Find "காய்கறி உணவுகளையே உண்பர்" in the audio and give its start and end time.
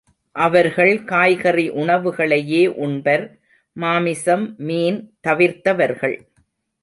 1.03-3.25